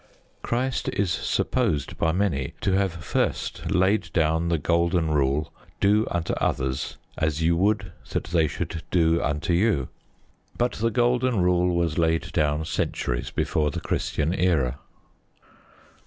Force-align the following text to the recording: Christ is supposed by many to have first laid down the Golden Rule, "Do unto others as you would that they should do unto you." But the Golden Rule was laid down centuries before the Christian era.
Christ 0.41 0.89
is 0.89 1.11
supposed 1.11 1.95
by 1.99 2.11
many 2.11 2.55
to 2.61 2.71
have 2.71 2.91
first 2.91 3.69
laid 3.69 4.11
down 4.13 4.49
the 4.49 4.57
Golden 4.57 5.11
Rule, 5.11 5.53
"Do 5.79 6.07
unto 6.09 6.33
others 6.41 6.97
as 7.19 7.43
you 7.43 7.55
would 7.55 7.91
that 8.09 8.23
they 8.23 8.47
should 8.47 8.81
do 8.89 9.21
unto 9.21 9.53
you." 9.53 9.89
But 10.57 10.71
the 10.71 10.89
Golden 10.89 11.39
Rule 11.43 11.75
was 11.75 11.99
laid 11.99 12.31
down 12.31 12.65
centuries 12.65 13.29
before 13.29 13.69
the 13.69 13.79
Christian 13.79 14.33
era. 14.33 14.79